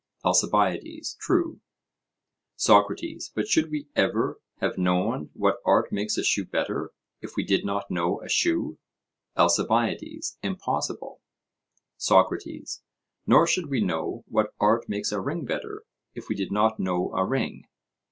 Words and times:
ALCIBIADES: 0.25 1.15
True. 1.19 1.59
SOCRATES: 2.55 3.31
But 3.35 3.47
should 3.47 3.69
we 3.69 3.87
ever 3.95 4.41
have 4.57 4.75
known 4.79 5.29
what 5.33 5.59
art 5.63 5.91
makes 5.91 6.17
a 6.17 6.23
shoe 6.23 6.43
better, 6.43 6.89
if 7.21 7.35
we 7.35 7.43
did 7.43 7.63
not 7.63 7.91
know 7.91 8.19
a 8.19 8.27
shoe? 8.27 8.79
ALCIBIADES: 9.37 10.39
Impossible. 10.41 11.21
SOCRATES: 11.97 12.81
Nor 13.27 13.45
should 13.45 13.69
we 13.69 13.79
know 13.79 14.23
what 14.27 14.55
art 14.59 14.89
makes 14.89 15.11
a 15.11 15.21
ring 15.21 15.45
better, 15.45 15.83
if 16.15 16.29
we 16.29 16.35
did 16.35 16.51
not 16.51 16.79
know 16.79 17.11
a 17.13 17.23
ring? 17.23 17.67